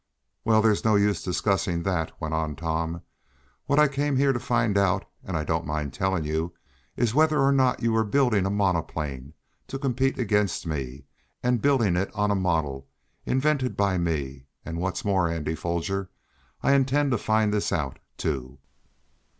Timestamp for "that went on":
1.83-2.55